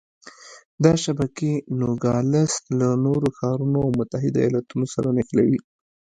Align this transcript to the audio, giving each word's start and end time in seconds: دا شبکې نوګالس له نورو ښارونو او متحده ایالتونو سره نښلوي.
دا 0.83 0.93
شبکې 1.03 1.51
نوګالس 1.79 2.53
له 2.79 2.89
نورو 3.05 3.27
ښارونو 3.37 3.77
او 3.85 3.89
متحده 3.99 4.39
ایالتونو 4.43 4.85
سره 4.93 5.07
نښلوي. 5.17 5.59